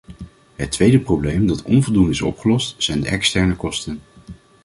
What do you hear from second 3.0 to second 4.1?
de externe kosten.